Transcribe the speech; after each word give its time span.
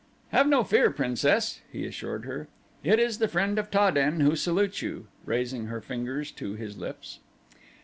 "Have 0.29 0.47
no 0.47 0.63
fear, 0.63 0.89
Princess," 0.89 1.61
he 1.71 1.85
assured 1.85 2.25
her. 2.25 2.47
"It 2.83 2.97
is 2.97 3.19
the 3.19 3.27
friend 3.27 3.59
of 3.59 3.69
Ta 3.69 3.91
den 3.91 4.19
who 4.21 4.35
salutes 4.35 4.81
you," 4.81 5.05
raising 5.25 5.67
her 5.67 5.79
fingers 5.79 6.31
to 6.31 6.55
his 6.55 6.75
lips. 6.75 7.19